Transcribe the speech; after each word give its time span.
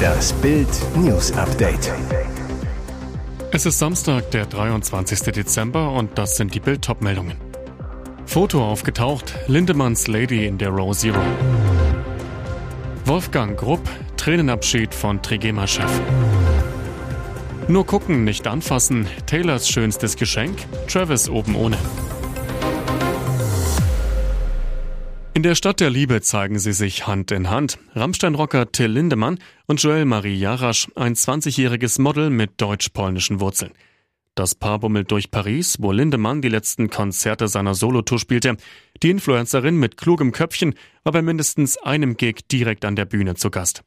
Das 0.00 0.32
Bild 0.34 0.68
News 0.96 1.32
Update. 1.32 1.92
Es 3.52 3.66
ist 3.66 3.78
Samstag, 3.78 4.30
der 4.30 4.46
23. 4.46 5.32
Dezember 5.32 5.92
und 5.92 6.16
das 6.16 6.36
sind 6.36 6.54
die 6.54 6.60
Bild 6.60 6.86
meldungen 7.00 7.36
Foto 8.26 8.64
aufgetaucht, 8.64 9.34
Lindemanns 9.48 10.06
Lady 10.06 10.46
in 10.46 10.56
der 10.56 10.68
Row 10.68 10.96
Zero. 10.96 11.20
Wolfgang 13.04 13.58
Grupp, 13.58 13.88
Tränenabschied 14.16 14.94
von 14.94 15.20
Trigema-Chef. 15.20 15.90
Nur 17.66 17.84
gucken, 17.86 18.22
nicht 18.22 18.46
anfassen, 18.46 19.08
Taylors 19.26 19.68
schönstes 19.68 20.16
Geschenk, 20.16 20.58
Travis 20.86 21.28
oben 21.28 21.56
ohne. 21.56 21.76
In 25.40 25.44
der 25.44 25.54
Stadt 25.54 25.80
der 25.80 25.88
Liebe 25.88 26.20
zeigen 26.20 26.58
sie 26.58 26.74
sich 26.74 27.06
Hand 27.06 27.30
in 27.30 27.48
Hand. 27.48 27.78
Rammstein-Rocker 27.94 28.72
Till 28.72 28.90
Lindemann 28.90 29.38
und 29.66 29.82
Joel 29.82 30.04
Marie 30.04 30.34
Jarasch, 30.34 30.88
ein 30.96 31.14
20-jähriges 31.14 31.98
Model 31.98 32.28
mit 32.28 32.60
deutsch-polnischen 32.60 33.40
Wurzeln. 33.40 33.72
Das 34.34 34.54
Paar 34.54 34.80
bummelt 34.80 35.10
durch 35.10 35.30
Paris, 35.30 35.78
wo 35.80 35.92
Lindemann 35.92 36.42
die 36.42 36.50
letzten 36.50 36.90
Konzerte 36.90 37.48
seiner 37.48 37.74
Solotour 37.74 38.18
spielte. 38.18 38.58
Die 39.02 39.08
Influencerin 39.08 39.76
mit 39.76 39.96
klugem 39.96 40.32
Köpfchen 40.32 40.74
war 41.04 41.12
bei 41.14 41.22
mindestens 41.22 41.78
einem 41.78 42.18
Gig 42.18 42.46
direkt 42.52 42.84
an 42.84 42.94
der 42.94 43.06
Bühne 43.06 43.34
zu 43.34 43.50
Gast. 43.50 43.82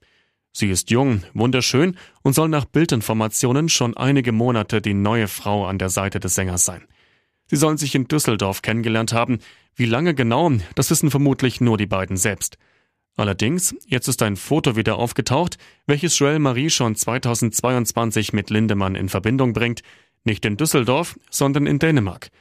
Sie 0.54 0.72
ist 0.72 0.90
jung, 0.90 1.22
wunderschön 1.36 1.98
und 2.24 2.34
soll 2.34 2.50
nach 2.50 2.66
Bildinformationen 2.66 3.70
schon 3.70 3.96
einige 3.96 4.32
Monate 4.32 4.82
die 4.82 4.96
neue 4.96 5.28
Frau 5.28 5.68
an 5.68 5.78
der 5.78 5.90
Seite 5.90 6.20
des 6.20 6.34
Sängers 6.34 6.66
sein. 6.66 6.88
Sie 7.54 7.58
sollen 7.58 7.78
sich 7.78 7.94
in 7.94 8.08
Düsseldorf 8.08 8.64
kennengelernt 8.64 9.14
haben. 9.14 9.38
Wie 9.76 9.86
lange 9.86 10.16
genau, 10.16 10.52
das 10.74 10.90
wissen 10.90 11.12
vermutlich 11.12 11.62
nur 11.62 11.78
die 11.78 11.86
beiden 11.86 12.18
selbst. 12.18 12.58
Allerdings, 13.16 13.76
jetzt 13.86 14.08
ist 14.08 14.24
ein 14.24 14.38
Foto 14.38 14.76
wieder 14.76 14.96
aufgetaucht, 14.96 15.60
welches 15.86 16.18
Joel 16.18 16.40
Marie 16.40 16.72
schon 16.72 16.96
2022 16.96 18.34
mit 18.34 18.50
Lindemann 18.50 18.96
in 18.96 19.08
Verbindung 19.08 19.54
bringt, 19.54 19.84
nicht 20.24 20.44
in 20.46 20.58
Düsseldorf, 20.58 21.16
sondern 21.30 21.68
in 21.68 21.78
Dänemark. 21.78 22.32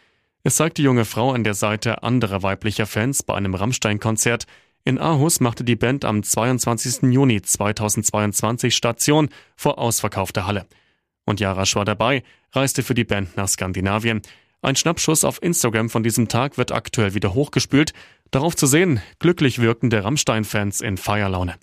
Es 0.45 0.57
zeigt 0.57 0.79
die 0.79 0.83
junge 0.83 1.05
Frau 1.05 1.33
an 1.33 1.45
der 1.45 1.53
Seite 1.53 2.03
anderer 2.03 2.43
weiblicher 2.43 2.87
Fans 2.87 3.23
bei 3.23 3.35
einem 3.35 3.55
Rammstein-Konzert. 3.55 4.47
In 4.87 4.99
Aarhus 4.99 5.41
machte 5.41 5.63
die 5.63 5.77
Band 5.77 6.07
am 6.07 6.23
22. 6.23 7.13
Juni 7.13 7.43
2022 7.43 8.75
Station 8.75 9.29
vor 9.57 9.77
ausverkaufter 9.77 10.47
Halle. 10.47 10.65
Und 11.27 11.39
Jarasch 11.39 11.77
war 11.77 11.85
dabei, 11.85 12.23
reiste 12.53 12.83
für 12.83 12.95
die 12.95 13.05
Band 13.05 13.37
nach 13.37 13.49
Skandinavien. 13.49 14.23
Ein 14.65 14.77
Schnappschuss 14.77 15.25
auf 15.25 15.43
Instagram 15.43 15.91
von 15.91 16.05
diesem 16.05 16.29
Tag 16.29 16.57
wird 16.57 16.71
aktuell 16.71 17.15
wieder 17.15 17.35
hochgespült. 17.35 17.93
Darauf 18.31 18.55
zu 18.55 18.67
sehen, 18.67 19.03
glücklich 19.19 19.59
wirkende 19.59 20.05
Rammstein-Fans 20.05 20.81
in 20.81 20.97
Feierlaune. 20.97 21.57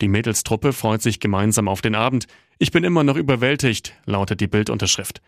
Die 0.00 0.08
Mädelstruppe 0.08 0.72
freut 0.72 1.02
sich 1.02 1.20
gemeinsam 1.20 1.68
auf 1.68 1.82
den 1.82 1.94
Abend. 1.94 2.26
Ich 2.58 2.70
bin 2.70 2.82
immer 2.82 3.04
noch 3.04 3.16
überwältigt, 3.16 3.92
lautet 4.06 4.40
die 4.40 4.46
Bildunterschrift. 4.46 5.20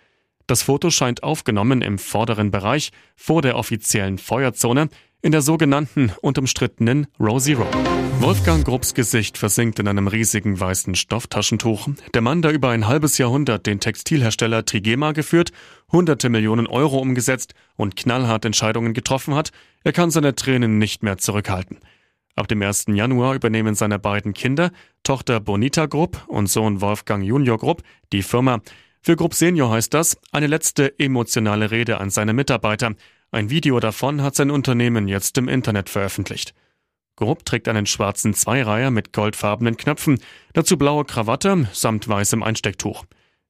Das 0.47 0.63
Foto 0.63 0.89
scheint 0.89 1.23
aufgenommen 1.23 1.83
im 1.83 1.99
vorderen 1.99 2.51
Bereich 2.51 2.93
vor 3.15 3.43
der 3.43 3.57
offiziellen 3.59 4.17
Feuerzone 4.17 4.89
in 5.23 5.33
der 5.33 5.41
sogenannten 5.41 6.13
und 6.21 6.37
umstrittenen 6.37 7.07
Row 7.19 7.41
Zero. 7.41 7.67
Wolfgang 8.19 8.65
Grubs 8.65 8.95
Gesicht 8.95 9.39
versinkt 9.39 9.79
in 9.79 9.89
einem 9.89 10.07
riesigen 10.07 10.59
weißen 10.59 10.95
Stofftaschentuch. 10.95 11.89
Der 12.13 12.21
Mann, 12.21 12.43
der 12.43 12.53
über 12.53 12.71
ein 12.71 12.87
halbes 12.87 13.19
Jahrhundert 13.19 13.67
den 13.67 13.81
Textilhersteller 13.81 14.65
Trigema 14.65 15.13
geführt, 15.13 15.53
hunderte 15.91 16.29
Millionen 16.29 16.67
Euro 16.67 16.99
umgesetzt 16.99 17.55
und 17.77 17.97
knallhart 17.97 18.45
Entscheidungen 18.45 18.95
getroffen 18.95 19.35
hat, 19.35 19.51
er 19.85 19.93
kann 19.93 20.11
seine 20.11 20.35
Tränen 20.35 20.79
nicht 20.79 21.03
mehr 21.03 21.19
zurückhalten. 21.19 21.79
Ab 22.35 22.49
dem 22.49 22.63
1. 22.63 22.87
Januar 22.89 23.35
übernehmen 23.35 23.75
seine 23.75 23.99
beiden 23.99 24.35
Kinder, 24.35 24.71
Tochter 25.03 25.39
Bonita 25.41 25.87
Grupp 25.87 26.25
und 26.29 26.47
Sohn 26.49 26.81
Wolfgang 26.81 27.25
Junior 27.25 27.59
Grupp, 27.59 27.83
die 28.13 28.23
Firma. 28.23 28.61
Für 29.01 29.17
Grupp 29.17 29.35
Senior 29.35 29.71
heißt 29.71 29.93
das 29.93 30.17
eine 30.31 30.47
letzte 30.47 30.99
emotionale 30.99 31.71
Rede 31.71 31.99
an 31.99 32.11
seine 32.11 32.33
Mitarbeiter, 32.33 32.95
ein 33.33 33.49
Video 33.49 33.81
davon 33.81 34.23
hat 34.23 34.37
sein 34.37 34.51
Unternehmen 34.51 35.09
jetzt 35.09 35.39
im 35.39 35.49
Internet 35.49 35.89
veröffentlicht. 35.89 36.55
Grupp 37.17 37.45
trägt 37.47 37.67
einen 37.67 37.87
schwarzen 37.87 38.35
Zweireiher 38.35 38.91
mit 38.91 39.13
goldfarbenen 39.13 39.79
Knöpfen, 39.79 40.21
dazu 40.53 40.77
blaue 40.77 41.05
Krawatte 41.05 41.67
samt 41.73 42.07
weißem 42.07 42.43
Einstecktuch. 42.43 43.05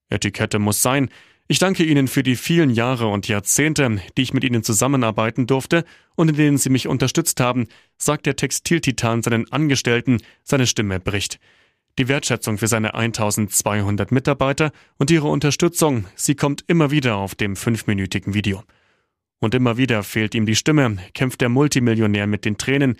Etikette 0.08 0.60
muss 0.60 0.82
sein. 0.82 1.10
Ich 1.48 1.58
danke 1.58 1.82
Ihnen 1.82 2.06
für 2.06 2.22
die 2.22 2.36
vielen 2.36 2.70
Jahre 2.70 3.08
und 3.08 3.26
Jahrzehnte, 3.26 4.00
die 4.16 4.22
ich 4.22 4.32
mit 4.32 4.44
Ihnen 4.44 4.62
zusammenarbeiten 4.62 5.48
durfte 5.48 5.84
und 6.14 6.28
in 6.28 6.36
denen 6.36 6.58
Sie 6.58 6.70
mich 6.70 6.86
unterstützt 6.86 7.40
haben, 7.40 7.66
sagt 7.98 8.26
der 8.26 8.36
Textiltitan 8.36 9.22
seinen 9.22 9.50
Angestellten, 9.50 10.18
seine 10.44 10.68
Stimme 10.68 11.00
bricht. 11.00 11.40
Die 11.98 12.08
Wertschätzung 12.08 12.56
für 12.56 12.68
seine 12.68 12.94
1200 12.94 14.12
Mitarbeiter 14.12 14.70
und 14.96 15.10
ihre 15.10 15.28
Unterstützung, 15.28 16.06
sie 16.14 16.36
kommt 16.36 16.64
immer 16.68 16.90
wieder 16.90 17.16
auf 17.16 17.34
dem 17.34 17.56
fünfminütigen 17.56 18.32
Video. 18.32 18.62
Und 19.42 19.56
immer 19.56 19.76
wieder 19.76 20.04
fehlt 20.04 20.36
ihm 20.36 20.46
die 20.46 20.54
Stimme, 20.54 20.98
kämpft 21.14 21.40
der 21.40 21.48
Multimillionär 21.48 22.28
mit 22.28 22.44
den 22.44 22.58
Tränen. 22.58 22.96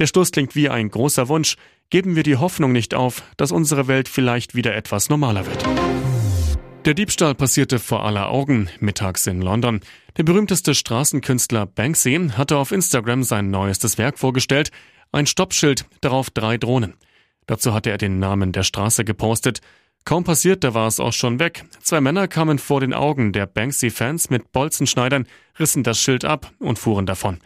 Der 0.00 0.08
Stoß 0.08 0.32
klingt 0.32 0.56
wie 0.56 0.68
ein 0.68 0.90
großer 0.90 1.28
Wunsch. 1.28 1.56
Geben 1.88 2.16
wir 2.16 2.24
die 2.24 2.36
Hoffnung 2.36 2.72
nicht 2.72 2.94
auf, 2.94 3.22
dass 3.36 3.52
unsere 3.52 3.86
Welt 3.86 4.08
vielleicht 4.08 4.56
wieder 4.56 4.74
etwas 4.74 5.08
normaler 5.08 5.46
wird. 5.46 5.64
Der 6.84 6.94
Diebstahl 6.94 7.36
passierte 7.36 7.78
vor 7.78 8.04
aller 8.04 8.28
Augen, 8.28 8.68
mittags 8.80 9.28
in 9.28 9.40
London. 9.40 9.82
Der 10.16 10.24
berühmteste 10.24 10.74
Straßenkünstler 10.74 11.64
Banksy 11.64 12.30
hatte 12.36 12.56
auf 12.56 12.72
Instagram 12.72 13.22
sein 13.22 13.52
neuestes 13.52 13.96
Werk 13.96 14.18
vorgestellt, 14.18 14.70
ein 15.12 15.26
Stoppschild, 15.26 15.86
darauf 16.00 16.28
drei 16.28 16.58
Drohnen. 16.58 16.94
Dazu 17.46 17.72
hatte 17.72 17.90
er 17.90 17.98
den 17.98 18.18
Namen 18.18 18.50
der 18.50 18.64
Straße 18.64 19.04
gepostet. 19.04 19.60
Kaum 20.04 20.22
passiert, 20.22 20.64
da 20.64 20.74
war 20.74 20.86
es 20.86 21.00
auch 21.00 21.14
schon 21.14 21.38
weg. 21.38 21.64
Zwei 21.80 22.02
Männer 22.02 22.28
kamen 22.28 22.58
vor 22.58 22.80
den 22.80 22.92
Augen 22.92 23.32
der 23.32 23.46
Banksy-Fans 23.46 24.28
mit 24.28 24.52
Bolzenschneidern, 24.52 25.26
rissen 25.58 25.82
das 25.82 25.98
Schild 25.98 26.26
ab 26.26 26.52
und 26.58 26.78
fuhren 26.78 27.06
davon. 27.06 27.38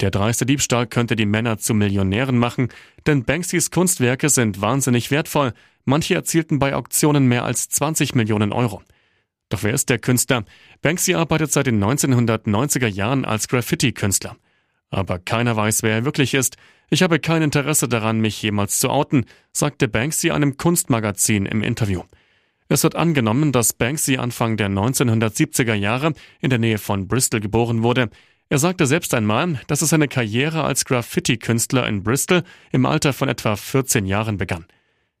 Der 0.00 0.10
dreiste 0.10 0.44
Diebstahl 0.44 0.86
könnte 0.86 1.16
die 1.16 1.26
Männer 1.26 1.58
zu 1.58 1.72
Millionären 1.72 2.38
machen, 2.38 2.68
denn 3.06 3.24
Banksys 3.24 3.70
Kunstwerke 3.70 4.28
sind 4.28 4.60
wahnsinnig 4.60 5.10
wertvoll. 5.10 5.54
Manche 5.86 6.14
erzielten 6.14 6.58
bei 6.58 6.74
Auktionen 6.74 7.26
mehr 7.26 7.44
als 7.44 7.70
20 7.70 8.14
Millionen 8.14 8.52
Euro. 8.52 8.82
Doch 9.48 9.62
wer 9.62 9.72
ist 9.72 9.88
der 9.88 9.98
Künstler? 9.98 10.44
Banksy 10.82 11.14
arbeitet 11.14 11.52
seit 11.52 11.66
den 11.66 11.82
1990er 11.82 12.86
Jahren 12.86 13.24
als 13.24 13.48
Graffiti-Künstler. 13.48 14.36
Aber 14.90 15.18
keiner 15.18 15.56
weiß, 15.56 15.82
wer 15.82 15.96
er 15.96 16.04
wirklich 16.04 16.34
ist. 16.34 16.58
Ich 16.90 17.02
habe 17.02 17.18
kein 17.18 17.42
Interesse 17.42 17.86
daran, 17.86 18.20
mich 18.20 18.40
jemals 18.40 18.78
zu 18.78 18.88
outen, 18.88 19.26
sagte 19.52 19.88
Banksy 19.88 20.30
einem 20.30 20.56
Kunstmagazin 20.56 21.44
im 21.44 21.62
Interview. 21.62 22.02
Es 22.68 22.82
wird 22.82 22.96
angenommen, 22.96 23.52
dass 23.52 23.74
Banksy 23.74 24.16
Anfang 24.16 24.56
der 24.56 24.68
1970er 24.68 25.74
Jahre 25.74 26.12
in 26.40 26.50
der 26.50 26.58
Nähe 26.58 26.78
von 26.78 27.06
Bristol 27.06 27.40
geboren 27.40 27.82
wurde. 27.82 28.08
Er 28.48 28.58
sagte 28.58 28.86
selbst 28.86 29.12
einmal, 29.12 29.60
dass 29.66 29.82
es 29.82 29.90
seine 29.90 30.08
Karriere 30.08 30.64
als 30.64 30.86
Graffiti-Künstler 30.86 31.86
in 31.86 32.02
Bristol 32.02 32.42
im 32.72 32.86
Alter 32.86 33.12
von 33.12 33.28
etwa 33.28 33.56
14 33.56 34.06
Jahren 34.06 34.38
begann. 34.38 34.66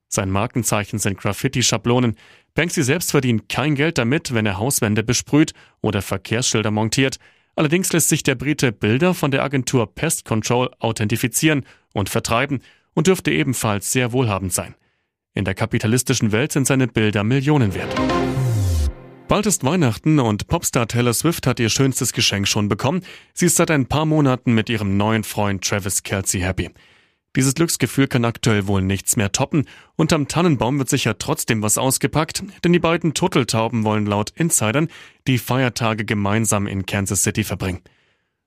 Sein 0.08 0.30
Markenzeichen 0.30 0.98
sind 0.98 1.18
Graffiti-Schablonen. 1.18 2.16
Banksy 2.54 2.82
selbst 2.82 3.10
verdient 3.10 3.50
kein 3.50 3.74
Geld 3.74 3.98
damit, 3.98 4.32
wenn 4.32 4.46
er 4.46 4.58
Hauswände 4.58 5.02
besprüht 5.02 5.52
oder 5.82 6.00
Verkehrsschilder 6.00 6.70
montiert. 6.70 7.18
Allerdings 7.58 7.92
lässt 7.92 8.08
sich 8.08 8.22
der 8.22 8.36
Brite 8.36 8.70
Bilder 8.70 9.14
von 9.14 9.32
der 9.32 9.42
Agentur 9.42 9.92
Pest 9.92 10.24
Control 10.24 10.70
authentifizieren 10.78 11.64
und 11.92 12.08
vertreiben 12.08 12.60
und 12.94 13.08
dürfte 13.08 13.32
ebenfalls 13.32 13.90
sehr 13.90 14.12
wohlhabend 14.12 14.52
sein. 14.52 14.76
In 15.34 15.44
der 15.44 15.56
kapitalistischen 15.56 16.30
Welt 16.30 16.52
sind 16.52 16.68
seine 16.68 16.86
Bilder 16.86 17.24
Millionen 17.24 17.74
wert. 17.74 17.92
Bald 19.26 19.46
ist 19.46 19.64
Weihnachten 19.64 20.20
und 20.20 20.46
Popstar 20.46 20.86
Taylor 20.86 21.12
Swift 21.12 21.48
hat 21.48 21.58
ihr 21.58 21.68
schönstes 21.68 22.12
Geschenk 22.12 22.46
schon 22.46 22.68
bekommen. 22.68 23.02
Sie 23.34 23.46
ist 23.46 23.56
seit 23.56 23.72
ein 23.72 23.86
paar 23.86 24.06
Monaten 24.06 24.54
mit 24.54 24.70
ihrem 24.70 24.96
neuen 24.96 25.24
Freund 25.24 25.64
Travis 25.64 26.04
Kelsey 26.04 26.42
happy. 26.42 26.70
Dieses 27.38 27.54
Glücksgefühl 27.54 28.08
kann 28.08 28.24
aktuell 28.24 28.66
wohl 28.66 28.82
nichts 28.82 29.14
mehr 29.14 29.30
toppen. 29.30 29.68
Unterm 29.94 30.26
Tannenbaum 30.26 30.80
wird 30.80 30.88
sicher 30.88 31.18
trotzdem 31.18 31.62
was 31.62 31.78
ausgepackt, 31.78 32.42
denn 32.64 32.72
die 32.72 32.80
beiden 32.80 33.14
Turteltauben 33.14 33.84
wollen 33.84 34.06
laut 34.06 34.30
Insidern 34.34 34.88
die 35.28 35.38
Feiertage 35.38 36.04
gemeinsam 36.04 36.66
in 36.66 36.84
Kansas 36.84 37.22
City 37.22 37.44
verbringen. 37.44 37.82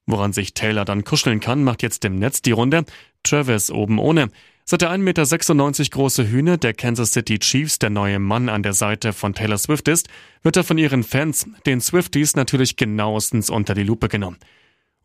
Woran 0.07 0.33
sich 0.33 0.55
Taylor 0.55 0.83
dann 0.83 1.05
kuscheln 1.05 1.39
kann, 1.39 1.63
macht 1.63 1.83
jetzt 1.83 2.03
im 2.03 2.19
Netz 2.19 2.41
die 2.41 2.51
Runde. 2.51 2.83
Travis 3.23 3.71
oben 3.71 3.97
ohne. 3.97 4.27
Seit 4.65 4.81
der 4.81 4.91
1,96 4.91 4.97
Meter 4.99 5.89
große 5.89 6.29
Hühne 6.29 6.57
der 6.57 6.73
Kansas 6.73 7.13
City 7.13 7.39
Chiefs 7.39 7.79
der 7.79 7.91
neue 7.91 8.19
Mann 8.19 8.49
an 8.49 8.61
der 8.61 8.73
Seite 8.73 9.13
von 9.13 9.33
Taylor 9.33 9.57
Swift 9.57 9.87
ist, 9.87 10.09
wird 10.43 10.57
er 10.57 10.65
von 10.65 10.77
ihren 10.77 11.03
Fans, 11.03 11.47
den 11.65 11.79
Swifties, 11.79 12.35
natürlich 12.35 12.75
genauestens 12.75 13.49
unter 13.49 13.73
die 13.73 13.83
Lupe 13.83 14.09
genommen. 14.09 14.37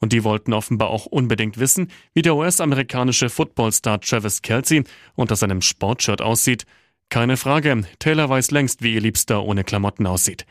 Und 0.00 0.12
die 0.12 0.24
wollten 0.24 0.52
offenbar 0.52 0.88
auch 0.88 1.06
unbedingt 1.06 1.58
wissen, 1.58 1.90
wie 2.12 2.22
der 2.22 2.36
US-amerikanische 2.36 3.30
Footballstar 3.30 4.00
Travis 4.00 4.42
Kelsey 4.42 4.84
unter 5.14 5.36
seinem 5.36 5.62
Sportshirt 5.62 6.20
aussieht. 6.20 6.66
Keine 7.08 7.36
Frage, 7.36 7.84
Taylor 7.98 8.28
weiß 8.28 8.50
längst, 8.50 8.82
wie 8.82 8.94
ihr 8.94 9.00
Liebster 9.00 9.42
ohne 9.42 9.64
Klamotten 9.64 10.06
aussieht. 10.06 10.44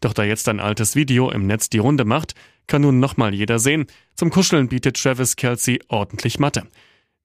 Doch 0.00 0.12
da 0.12 0.24
jetzt 0.24 0.48
ein 0.48 0.60
altes 0.60 0.96
Video 0.96 1.30
im 1.30 1.46
Netz 1.46 1.70
die 1.70 1.78
Runde 1.78 2.04
macht, 2.04 2.34
kann 2.66 2.82
nun 2.82 3.00
nochmal 3.00 3.34
jeder 3.34 3.58
sehen. 3.58 3.86
Zum 4.14 4.30
Kuscheln 4.30 4.68
bietet 4.68 5.00
Travis 5.00 5.36
Kelsey 5.36 5.80
ordentlich 5.88 6.38
Matte. 6.38 6.66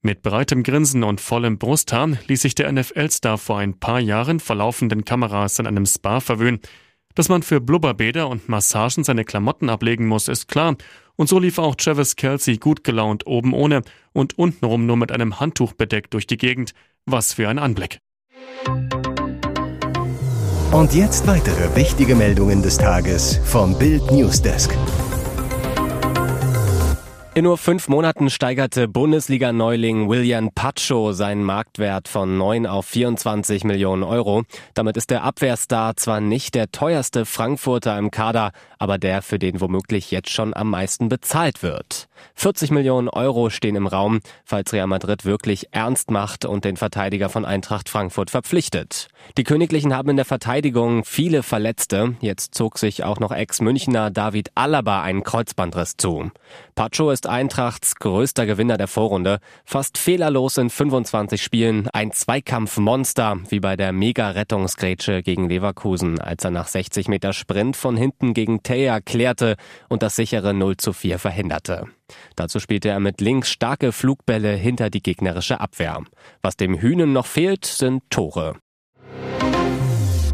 Mit 0.01 0.21
breitem 0.21 0.63
Grinsen 0.63 1.03
und 1.03 1.19
vollem 1.19 1.57
Brusthaar 1.57 2.09
ließ 2.27 2.41
sich 2.41 2.55
der 2.55 2.71
NFL-Star 2.71 3.37
vor 3.37 3.57
ein 3.57 3.79
paar 3.79 3.99
Jahren 3.99 4.39
vor 4.39 4.55
laufenden 4.55 5.05
Kameras 5.05 5.59
in 5.59 5.67
einem 5.67 5.85
Spa 5.85 6.19
verwöhnen. 6.19 6.59
Dass 7.17 7.29
man 7.29 7.41
für 7.41 7.59
Blubberbäder 7.59 8.27
und 8.27 8.47
Massagen 8.47 9.03
seine 9.03 9.25
Klamotten 9.25 9.71
ablegen 9.71 10.05
muss, 10.05 10.27
ist 10.27 10.47
klar. 10.47 10.75
Und 11.15 11.27
so 11.27 11.39
lief 11.39 11.57
auch 11.57 11.73
Travis 11.73 12.15
Kelsey 12.15 12.57
gut 12.57 12.83
gelaunt 12.83 13.25
oben 13.25 13.55
ohne 13.55 13.81
und 14.13 14.37
untenrum 14.37 14.85
nur 14.85 14.97
mit 14.97 15.11
einem 15.11 15.39
Handtuch 15.39 15.73
bedeckt 15.73 16.13
durch 16.13 16.27
die 16.27 16.37
Gegend. 16.37 16.75
Was 17.07 17.33
für 17.33 17.49
ein 17.49 17.57
Anblick. 17.57 17.97
Und 20.71 20.93
jetzt 20.93 21.25
weitere 21.25 21.75
wichtige 21.75 22.13
Meldungen 22.13 22.61
des 22.61 22.77
Tages 22.77 23.39
vom 23.45 23.75
Bild 23.79 24.11
Newsdesk. 24.11 24.77
In 27.37 27.43
nur 27.43 27.59
fünf 27.59 27.87
Monaten 27.87 28.31
steigerte 28.31 28.87
Bundesliga-Neuling 28.87 30.09
William 30.09 30.49
Pacho 30.55 31.11
seinen 31.11 31.43
Marktwert 31.43 32.07
von 32.07 32.35
9 32.35 32.65
auf 32.65 32.87
24 32.87 33.63
Millionen 33.63 34.01
Euro. 34.01 34.41
Damit 34.73 34.97
ist 34.97 35.11
der 35.11 35.21
Abwehrstar 35.21 35.95
zwar 35.97 36.19
nicht 36.19 36.55
der 36.55 36.71
teuerste 36.71 37.27
Frankfurter 37.27 37.95
im 37.99 38.09
Kader, 38.09 38.53
aber 38.79 38.97
der, 38.97 39.21
für 39.21 39.37
den 39.37 39.61
womöglich 39.61 40.09
jetzt 40.09 40.31
schon 40.31 40.55
am 40.55 40.71
meisten 40.71 41.09
bezahlt 41.09 41.61
wird. 41.61 42.06
40 42.35 42.71
Millionen 42.71 43.09
Euro 43.09 43.49
stehen 43.49 43.75
im 43.75 43.87
Raum, 43.87 44.19
falls 44.45 44.73
Real 44.73 44.87
Madrid 44.87 45.25
wirklich 45.25 45.67
ernst 45.71 46.11
macht 46.11 46.45
und 46.45 46.65
den 46.65 46.77
Verteidiger 46.77 47.29
von 47.29 47.45
Eintracht 47.45 47.89
Frankfurt 47.89 48.29
verpflichtet. 48.29 49.07
Die 49.37 49.43
Königlichen 49.43 49.93
haben 49.95 50.09
in 50.09 50.15
der 50.15 50.25
Verteidigung 50.25 51.03
viele 51.03 51.43
Verletzte. 51.43 52.15
Jetzt 52.21 52.55
zog 52.55 52.77
sich 52.77 53.03
auch 53.03 53.19
noch 53.19 53.31
Ex-Münchner 53.31 54.09
David 54.11 54.51
Alaba 54.55 55.01
einen 55.01 55.23
Kreuzbandriss 55.23 55.97
zu. 55.97 56.31
Pacho 56.75 57.11
ist 57.11 57.27
Eintrachts 57.27 57.95
größter 57.95 58.45
Gewinner 58.45 58.77
der 58.77 58.87
Vorrunde. 58.87 59.39
Fast 59.65 59.97
fehlerlos 59.97 60.57
in 60.57 60.69
25 60.69 61.41
Spielen. 61.41 61.89
Ein 61.93 62.11
Zweikampfmonster, 62.11 63.37
wie 63.49 63.59
bei 63.59 63.75
der 63.75 63.91
Mega-Rettungsgrätsche 63.91 65.23
gegen 65.23 65.49
Leverkusen, 65.49 66.19
als 66.19 66.43
er 66.43 66.51
nach 66.51 66.67
60 66.67 67.07
Meter 67.07 67.33
Sprint 67.33 67.75
von 67.75 67.97
hinten 67.97 68.33
gegen 68.33 68.63
Teja 68.63 68.99
klärte 69.01 69.55
und 69.89 70.03
das 70.03 70.15
sichere 70.15 70.53
0 70.53 70.77
zu 70.77 70.93
4 70.93 71.19
verhinderte. 71.19 71.87
Dazu 72.35 72.59
spielte 72.59 72.89
er 72.89 72.99
mit 72.99 73.21
links 73.21 73.49
starke 73.49 73.91
Flugbälle 73.91 74.53
hinter 74.55 74.89
die 74.89 75.01
gegnerische 75.01 75.59
Abwehr. 75.59 76.03
Was 76.41 76.57
dem 76.57 76.79
Hühnen 76.79 77.13
noch 77.13 77.25
fehlt, 77.25 77.65
sind 77.65 78.03
Tore. 78.09 78.55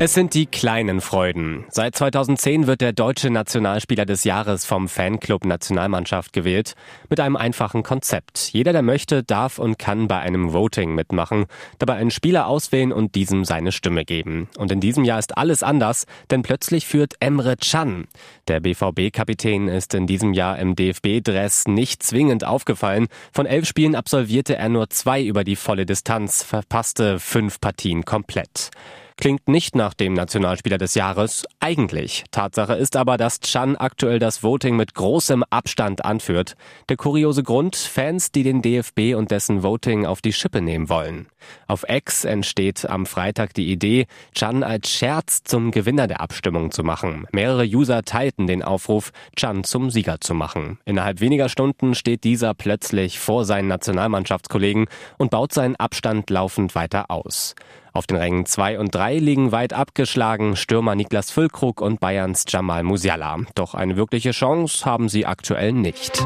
Es 0.06 0.14
sind 0.14 0.34
die 0.34 0.48
kleinen 0.48 1.00
Freuden. 1.00 1.64
Seit 1.70 1.96
2010 1.96 2.68
wird 2.68 2.82
der 2.82 2.92
deutsche 2.92 3.30
Nationalspieler 3.30 4.06
des 4.06 4.26
Jahres 4.26 4.66
vom 4.66 4.90
Fanclub 4.90 5.46
Nationalmannschaft 5.46 6.34
gewählt. 6.34 6.74
Mit 7.08 7.22
einem 7.22 7.38
einfachen 7.38 7.84
Konzept. 7.84 8.50
Jeder, 8.52 8.74
der 8.74 8.82
möchte, 8.82 9.24
darf 9.24 9.60
und 9.60 9.80
kann 9.80 10.10
bei 10.10 10.20
einem 10.20 10.52
Voting 10.52 10.94
mitmachen, 10.94 11.46
dabei 11.80 11.94
einen 11.94 12.12
Spieler 12.12 12.48
auswählen 12.48 12.92
und 12.92 13.16
diesem 13.16 13.46
seine 13.46 13.72
Stimme 13.72 14.04
geben. 14.04 14.50
Und 14.58 14.74
in 14.74 14.82
diesem 14.82 15.06
Jahr 15.06 15.20
ist 15.20 15.38
alles 15.38 15.64
anders, 15.64 16.06
denn 16.30 16.42
plötzlich 16.42 16.86
führt 16.86 17.14
Emre 17.22 17.56
Can. 17.56 18.10
Der 18.50 18.60
BVB-Kapitän 18.60 19.70
ist 19.70 19.94
in 19.94 20.06
diesem 20.06 20.34
Jahr 20.34 20.60
im 20.60 20.76
DFB-Dress 20.76 21.70
nicht 21.70 22.04
zwingend 22.04 22.44
aufgefallen. 22.44 23.08
Von 23.32 23.46
elf 23.46 23.66
Spielen 23.66 23.96
absolvierte 23.96 24.58
er 24.58 24.68
nur 24.68 24.90
zwei 24.90 25.24
über 25.24 25.46
die 25.46 25.56
volle 25.56 25.86
Distanz, 25.86 26.44
verpasste 26.44 27.20
fünf 27.20 27.62
Partien 27.62 28.04
komplett. 28.04 28.70
Klingt 29.18 29.48
nicht 29.48 29.75
nach 29.75 29.94
dem 29.94 30.13
Nationalspieler 30.13 30.77
des 30.77 30.95
Jahres, 30.95 31.45
eigentlich. 31.60 32.24
Tatsache 32.31 32.74
ist 32.74 32.95
aber, 32.95 33.18
dass 33.18 33.39
Chan 33.39 33.75
aktuell 33.75 34.19
das 34.19 34.44
Voting 34.44 34.75
mit 34.75 34.95
großem 34.95 35.44
Abstand 35.50 36.04
anführt. 36.04 36.56
Der 36.89 36.98
kuriose 36.98 37.44
Grund, 37.44 37.75
Fans, 37.75 38.31
die 38.31 38.44
den 38.44 38.62
DFB 38.62 39.15
und 39.15 39.31
dessen 39.31 39.63
Voting 39.63 40.06
auf 40.06 40.21
die 40.21 40.33
Schippe 40.33 40.62
nehmen 40.62 40.89
wollen. 40.89 41.27
Auf 41.68 41.86
X 41.88 42.25
entsteht 42.25 42.89
am 42.89 43.06
Freitag 43.06 43.54
die 43.54 43.71
Idee, 43.71 44.07
Chan 44.33 44.63
als 44.63 44.89
Scherz 44.89 45.44
zum 45.44 45.71
Gewinner 45.71 46.07
der 46.07 46.21
Abstimmung 46.21 46.71
zu 46.71 46.83
machen. 46.83 47.27
Mehrere 47.31 47.65
User 47.65 48.04
teilten 48.04 48.48
den 48.48 48.63
Aufruf, 48.63 49.12
Chan 49.36 49.63
zum 49.63 49.89
Sieger 49.89 50.21
zu 50.21 50.33
machen. 50.33 50.80
Innerhalb 50.86 51.19
weniger 51.19 51.50
Stunden 51.50 51.95
steht 51.95 52.24
dieser 52.24 52.54
plötzlich 52.54 53.19
vor 53.19 53.45
seinen 53.45 53.68
Nationalmannschaftskollegen 53.68 54.88
und 55.18 55.31
baut 55.31 55.54
seinen 55.54 55.75
Abstand 55.75 56.30
laufend 56.30 56.75
weiter 56.75 57.12
aus. 57.12 57.56
Auf 57.95 58.07
den 58.07 58.18
Rängen 58.18 58.48
2 58.48 58.80
und 58.80 58.95
3 58.95 59.19
liegen 59.19 59.51
weit 59.51 59.72
abgeschlagen 59.72 60.56
Stürmer 60.56 60.95
Niklas 60.95 61.30
Füllkrug 61.30 61.80
und 61.80 62.00
Bayerns 62.00 62.44
Jamal 62.48 62.81
Musiala. 62.81 63.42
Doch 63.54 63.75
eine 63.75 63.95
wirkliche 63.95 64.31
Chance 64.31 64.84
haben 64.84 65.10
sie 65.10 65.28
aktuell 65.28 65.74
nicht. 65.74 66.25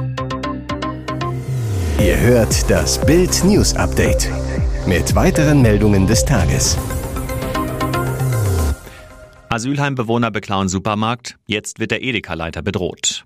Ihr 2.00 2.18
hört 2.22 2.70
das 2.70 3.06
Bild 3.06 3.44
News 3.44 3.76
Update 3.76 4.32
mit 4.86 5.14
weiteren 5.14 5.62
Meldungen 5.62 6.08
des 6.08 6.24
Tages. 6.24 6.78
Asylheimbewohner 9.50 10.32
beklauen 10.32 10.70
Supermarkt, 10.70 11.38
jetzt 11.48 11.80
wird 11.80 11.92
der 11.92 12.02
Edeka-Leiter 12.02 12.62
bedroht. 12.62 13.26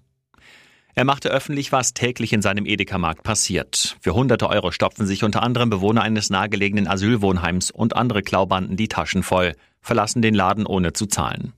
Er 0.94 1.06
machte 1.06 1.30
öffentlich, 1.30 1.72
was 1.72 1.94
täglich 1.94 2.34
in 2.34 2.42
seinem 2.42 2.66
Edeka-Markt 2.66 3.24
passiert. 3.24 3.96
Für 4.02 4.14
hunderte 4.14 4.50
Euro 4.50 4.72
stopfen 4.72 5.08
sich 5.08 5.24
unter 5.24 5.42
anderem 5.42 5.70
Bewohner 5.70 6.02
eines 6.02 6.30
nahegelegenen 6.30 6.88
Asylwohnheims 6.88 7.72
und 7.72 7.96
andere 7.96 8.22
Klaubanden 8.22 8.76
die 8.76 8.90
Taschen 8.90 9.24
voll, 9.24 9.54
verlassen 9.82 10.22
den 10.22 10.36
Laden 10.36 10.66
ohne 10.66 10.94
zu 10.94 11.06
zahlen. 11.06 11.54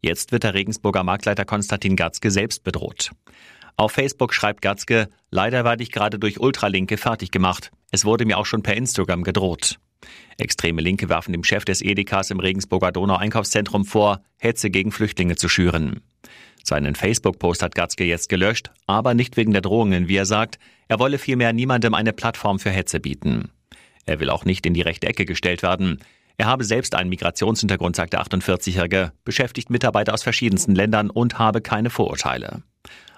Jetzt 0.00 0.30
wird 0.30 0.44
der 0.44 0.54
Regensburger 0.54 1.02
Marktleiter 1.02 1.44
Konstantin 1.44 1.96
Gatzke 1.96 2.30
selbst 2.30 2.62
bedroht. 2.62 3.10
Auf 3.76 3.92
Facebook 3.92 4.32
schreibt 4.32 4.62
Gatzke, 4.62 5.08
leider 5.30 5.64
werde 5.64 5.82
ich 5.82 5.92
gerade 5.92 6.18
durch 6.18 6.40
Ultralinke 6.40 6.96
fertig 6.96 7.30
gemacht. 7.30 7.70
Es 7.90 8.04
wurde 8.04 8.26
mir 8.26 8.38
auch 8.38 8.46
schon 8.46 8.62
per 8.62 8.76
Instagram 8.76 9.24
gedroht. 9.24 9.78
Extreme 10.36 10.80
Linke 10.80 11.08
werfen 11.08 11.32
dem 11.32 11.42
Chef 11.42 11.64
des 11.64 11.82
Edekas 11.82 12.30
im 12.30 12.38
Regensburger 12.38 12.92
Donau-Einkaufszentrum 12.92 13.84
vor, 13.84 14.22
Hetze 14.36 14.70
gegen 14.70 14.92
Flüchtlinge 14.92 15.36
zu 15.36 15.48
schüren. 15.48 16.00
Seinen 16.64 16.94
Facebook-Post 16.94 17.62
hat 17.62 17.74
Gatzke 17.74 18.04
jetzt 18.04 18.28
gelöscht, 18.28 18.70
aber 18.86 19.14
nicht 19.14 19.36
wegen 19.36 19.52
der 19.52 19.62
Drohungen, 19.62 20.08
wie 20.08 20.16
er 20.16 20.26
sagt. 20.26 20.58
Er 20.88 20.98
wolle 20.98 21.18
vielmehr 21.18 21.52
niemandem 21.52 21.94
eine 21.94 22.12
Plattform 22.12 22.58
für 22.58 22.70
Hetze 22.70 23.00
bieten. 23.00 23.50
Er 24.06 24.20
will 24.20 24.30
auch 24.30 24.44
nicht 24.44 24.64
in 24.66 24.74
die 24.74 24.80
rechte 24.80 25.06
Ecke 25.06 25.24
gestellt 25.24 25.62
werden. 25.62 25.98
Er 26.38 26.46
habe 26.46 26.64
selbst 26.64 26.94
einen 26.94 27.10
Migrationshintergrund, 27.10 27.96
sagt 27.96 28.12
der 28.12 28.22
48-Jährige, 28.22 29.12
beschäftigt 29.24 29.70
Mitarbeiter 29.70 30.14
aus 30.14 30.22
verschiedensten 30.22 30.74
Ländern 30.74 31.10
und 31.10 31.38
habe 31.38 31.60
keine 31.60 31.90
Vorurteile. 31.90 32.62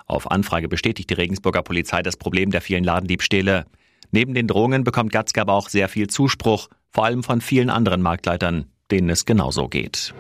Auf 0.06 0.30
Anfrage 0.30 0.68
bestätigt 0.68 1.10
die 1.10 1.14
Regensburger 1.14 1.62
Polizei 1.62 2.02
das 2.02 2.16
Problem 2.16 2.50
der 2.50 2.60
vielen 2.60 2.82
Ladendiebstähle. 2.82 3.66
Neben 4.10 4.34
den 4.34 4.48
Drohungen 4.48 4.82
bekommt 4.82 5.12
Gatzke 5.12 5.40
aber 5.40 5.52
auch 5.52 5.68
sehr 5.68 5.88
viel 5.88 6.08
Zuspruch, 6.08 6.68
vor 6.90 7.04
allem 7.04 7.22
von 7.22 7.40
vielen 7.40 7.70
anderen 7.70 8.02
Marktleitern, 8.02 8.66
denen 8.90 9.10
es 9.10 9.24
genauso 9.24 9.68
geht. 9.68 10.12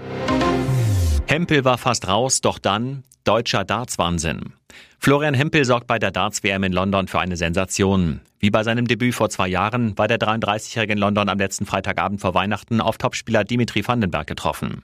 Hempel 1.30 1.64
war 1.64 1.78
fast 1.78 2.08
raus, 2.08 2.40
doch 2.40 2.58
dann 2.58 3.04
deutscher 3.22 3.64
Darts-Wahnsinn. 3.64 4.52
Florian 4.98 5.32
Hempel 5.32 5.64
sorgt 5.64 5.86
bei 5.86 6.00
der 6.00 6.10
Darts-WM 6.10 6.64
in 6.64 6.72
London 6.72 7.06
für 7.06 7.20
eine 7.20 7.36
Sensation. 7.36 8.20
Wie 8.40 8.50
bei 8.50 8.64
seinem 8.64 8.88
Debüt 8.88 9.14
vor 9.14 9.30
zwei 9.30 9.46
Jahren 9.46 9.96
war 9.96 10.08
der 10.08 10.18
33-Jährige 10.18 10.94
in 10.94 10.98
London 10.98 11.28
am 11.28 11.38
letzten 11.38 11.66
Freitagabend 11.66 12.20
vor 12.20 12.34
Weihnachten 12.34 12.80
auf 12.80 12.98
Topspieler 12.98 13.44
Dimitri 13.44 13.86
Vandenberg 13.86 14.26
getroffen. 14.26 14.82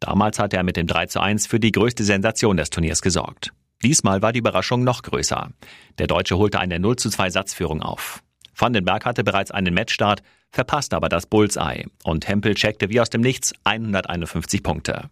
Damals 0.00 0.40
hatte 0.40 0.56
er 0.56 0.64
mit 0.64 0.76
dem 0.76 0.88
3 0.88 1.06
zu 1.06 1.20
1 1.20 1.46
für 1.46 1.60
die 1.60 1.70
größte 1.70 2.02
Sensation 2.02 2.56
des 2.56 2.70
Turniers 2.70 3.00
gesorgt. 3.00 3.52
Diesmal 3.84 4.22
war 4.22 4.32
die 4.32 4.40
Überraschung 4.40 4.82
noch 4.82 5.02
größer. 5.02 5.50
Der 5.98 6.08
Deutsche 6.08 6.36
holte 6.36 6.58
eine 6.58 6.80
0 6.80 6.96
zu 6.96 7.10
2 7.10 7.30
Satzführung 7.30 7.80
auf. 7.80 8.24
Vandenberg 8.56 9.04
hatte 9.04 9.22
bereits 9.22 9.52
einen 9.52 9.72
Matchstart, 9.72 10.24
verpasste 10.50 10.96
aber 10.96 11.08
das 11.08 11.26
Bullseye 11.26 11.86
und 12.02 12.26
Hempel 12.26 12.56
checkte 12.56 12.88
wie 12.88 13.00
aus 13.00 13.10
dem 13.10 13.20
Nichts 13.20 13.52
151 13.62 14.64
Punkte. 14.64 15.10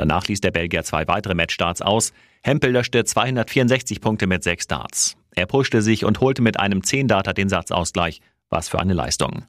Danach 0.00 0.28
ließ 0.28 0.40
der 0.40 0.50
Belgier 0.50 0.82
zwei 0.82 1.06
weitere 1.08 1.34
Matchstarts 1.34 1.82
aus. 1.82 2.14
Hempel 2.42 2.70
löschte 2.70 3.04
264 3.04 4.00
Punkte 4.00 4.26
mit 4.26 4.42
sechs 4.42 4.66
Darts. 4.66 5.18
Er 5.36 5.44
pushte 5.44 5.82
sich 5.82 6.06
und 6.06 6.20
holte 6.22 6.40
mit 6.40 6.58
einem 6.58 6.80
10-Darter 6.80 7.34
den 7.34 7.50
Satzausgleich. 7.50 8.22
Was 8.48 8.70
für 8.70 8.78
eine 8.78 8.94
Leistung. 8.94 9.44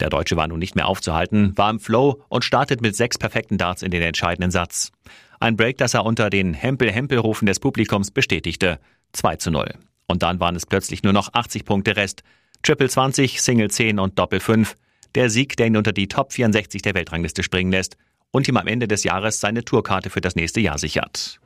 Der 0.00 0.10
Deutsche 0.10 0.36
war 0.36 0.48
nun 0.48 0.58
nicht 0.58 0.74
mehr 0.74 0.88
aufzuhalten, 0.88 1.56
war 1.56 1.70
im 1.70 1.78
Flow 1.78 2.20
und 2.28 2.44
startet 2.44 2.80
mit 2.80 2.96
sechs 2.96 3.16
perfekten 3.16 3.58
Darts 3.58 3.82
in 3.82 3.92
den 3.92 4.02
entscheidenden 4.02 4.50
Satz. 4.50 4.90
Ein 5.38 5.56
Break, 5.56 5.78
das 5.78 5.94
er 5.94 6.04
unter 6.04 6.30
den 6.30 6.52
Hempel-Hempel-Rufen 6.52 7.46
des 7.46 7.60
Publikums 7.60 8.10
bestätigte. 8.10 8.80
2 9.12 9.36
zu 9.36 9.52
0. 9.52 9.72
Und 10.08 10.24
dann 10.24 10.40
waren 10.40 10.56
es 10.56 10.66
plötzlich 10.66 11.04
nur 11.04 11.12
noch 11.12 11.32
80 11.32 11.64
Punkte 11.64 11.94
Rest. 11.94 12.24
Triple 12.64 12.88
20, 12.88 13.40
Single 13.40 13.70
10 13.70 14.00
und 14.00 14.18
Doppel 14.18 14.40
5. 14.40 14.74
Der 15.14 15.30
Sieg, 15.30 15.56
der 15.56 15.68
ihn 15.68 15.76
unter 15.76 15.92
die 15.92 16.08
Top 16.08 16.32
64 16.32 16.82
der 16.82 16.94
Weltrangliste 16.94 17.44
springen 17.44 17.70
lässt 17.70 17.96
und 18.32 18.48
ihm 18.48 18.56
am 18.56 18.66
Ende 18.66 18.88
des 18.88 19.04
Jahres 19.04 19.40
seine 19.40 19.64
Tourkarte 19.64 20.10
für 20.10 20.20
das 20.20 20.36
nächste 20.36 20.60
Jahr 20.60 20.78
sichert. 20.78 21.40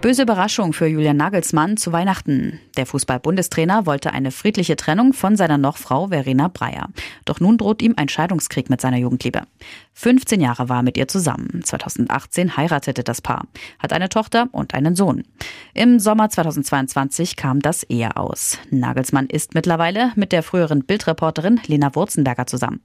Böse 0.00 0.22
Überraschung 0.22 0.72
für 0.72 0.86
Julian 0.86 1.18
Nagelsmann 1.18 1.76
zu 1.76 1.92
Weihnachten. 1.92 2.58
Der 2.78 2.86
Fußball-Bundestrainer 2.86 3.84
wollte 3.84 4.14
eine 4.14 4.30
friedliche 4.30 4.76
Trennung 4.76 5.12
von 5.12 5.36
seiner 5.36 5.58
Nochfrau 5.58 6.08
Verena 6.08 6.48
Breyer. 6.48 6.88
Doch 7.26 7.38
nun 7.38 7.58
droht 7.58 7.82
ihm 7.82 7.92
ein 7.98 8.08
Scheidungskrieg 8.08 8.70
mit 8.70 8.80
seiner 8.80 8.96
Jugendliebe. 8.96 9.42
15 9.92 10.40
Jahre 10.40 10.70
war 10.70 10.78
er 10.78 10.82
mit 10.82 10.96
ihr 10.96 11.06
zusammen. 11.06 11.60
2018 11.62 12.56
heiratete 12.56 13.04
das 13.04 13.20
Paar, 13.20 13.46
hat 13.78 13.92
eine 13.92 14.08
Tochter 14.08 14.48
und 14.52 14.72
einen 14.72 14.96
Sohn. 14.96 15.24
Im 15.74 15.98
Sommer 15.98 16.30
2022 16.30 17.36
kam 17.36 17.60
das 17.60 17.82
Ehe 17.82 18.16
aus. 18.16 18.56
Nagelsmann 18.70 19.26
ist 19.26 19.52
mittlerweile 19.52 20.12
mit 20.16 20.32
der 20.32 20.42
früheren 20.42 20.82
Bildreporterin 20.84 21.60
Lena 21.66 21.94
Wurzenberger 21.94 22.46
zusammen. 22.46 22.80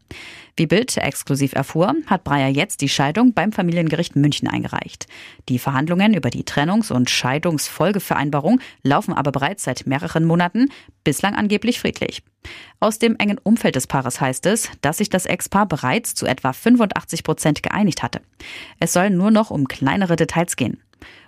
Wie 0.58 0.68
Bild 0.68 0.96
exklusiv 0.98 1.54
erfuhr, 1.54 1.94
hat 2.08 2.26
Breyer 2.26 2.50
jetzt 2.50 2.82
die 2.82 2.90
Scheidung 2.90 3.34
beim 3.34 3.54
Familiengericht 3.54 4.18
München 4.18 4.50
eingereicht. 4.50 5.06
Die 5.48 5.60
Verhandlungen 5.60 6.14
über 6.14 6.30
die 6.30 6.44
Trennungs- 6.44 6.92
und 7.06 7.10
Scheidungsfolgevereinbarung 7.12 8.60
laufen 8.82 9.14
aber 9.14 9.32
bereits 9.32 9.64
seit 9.64 9.86
mehreren 9.86 10.26
Monaten, 10.26 10.70
bislang 11.04 11.36
angeblich 11.36 11.80
friedlich. 11.80 12.24
Aus 12.80 12.98
dem 12.98 13.16
engen 13.18 13.38
Umfeld 13.38 13.76
des 13.76 13.86
Paares 13.86 14.20
heißt 14.20 14.48
es, 14.48 14.72
dass 14.82 14.98
sich 14.98 15.10
das 15.10 15.28
Ex-Paar 15.28 15.68
bereits 15.68 16.16
zu 16.16 16.26
etwa 16.26 16.52
85 16.52 17.24
Prozent 17.24 17.62
geeinigt 17.62 18.02
hatte. 18.02 18.22
Es 18.80 18.92
soll 18.92 19.12
nur 19.12 19.30
noch 19.30 19.52
um 19.52 19.68
kleinere 19.68 20.16
Details 20.16 20.56
gehen. 20.56 20.82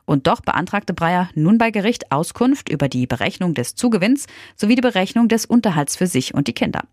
Und 0.06 0.26
doch 0.26 0.42
beantragte 0.42 0.96
Breyer 0.96 1.30
nun 1.36 1.60
bei 1.60 1.70
Gericht 1.70 2.12
Auskunft 2.12 2.70
über 2.70 2.90
die 2.90 3.06
Berechnung 3.06 3.54
des 3.54 3.76
Zugewinns 3.76 4.26
sowie 4.56 4.74
die 4.74 4.82
Berechnung 4.82 5.28
des 5.28 5.46
Unterhalts 5.46 5.96
für 5.96 6.08
sich 6.08 6.34
und 6.34 6.48
die 6.48 6.54
Kinder. 6.54 6.86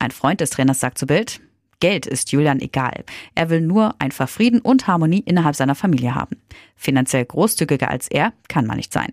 Ein 0.00 0.10
Freund 0.10 0.40
des 0.40 0.50
Trainers 0.50 0.80
sagt 0.80 0.98
zu 0.98 1.06
Bild, 1.06 1.40
Geld 1.80 2.06
ist 2.06 2.32
Julian 2.32 2.60
egal. 2.60 3.04
Er 3.34 3.50
will 3.50 3.60
nur 3.60 3.94
einfach 3.98 4.28
Frieden 4.28 4.60
und 4.60 4.86
Harmonie 4.86 5.22
innerhalb 5.26 5.56
seiner 5.56 5.74
Familie 5.74 6.14
haben. 6.14 6.36
Finanziell 6.76 7.24
großzügiger 7.24 7.90
als 7.90 8.08
er 8.08 8.32
kann 8.48 8.66
man 8.66 8.76
nicht 8.76 8.92
sein. 8.92 9.12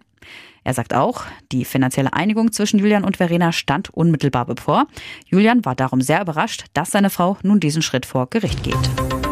Er 0.64 0.74
sagt 0.74 0.94
auch, 0.94 1.26
die 1.52 1.66
finanzielle 1.66 2.14
Einigung 2.14 2.54
zwischen 2.54 2.80
Julian 2.80 3.04
und 3.04 3.18
Verena 3.18 3.52
stand 3.52 3.90
unmittelbar 3.90 4.46
bevor. 4.46 4.88
Julian 5.26 5.66
war 5.66 5.76
darum 5.76 6.02
sehr 6.02 6.22
überrascht, 6.22 6.66
dass 6.74 6.92
seine 6.92 7.10
Frau 7.10 7.38
nun 7.44 7.60
diesen 7.60 7.82
Schritt 7.82 8.06
vor 8.06 8.30
Gericht 8.30 8.64
geht. 8.64 9.23